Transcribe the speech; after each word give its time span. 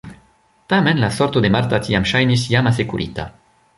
Tamen 0.73 0.99
la 1.03 1.09
sorto 1.17 1.43
de 1.45 1.51
Marta 1.57 1.81
tiam 1.89 2.07
ŝajnis 2.13 2.47
jam 2.55 2.71
asekurita. 2.71 3.29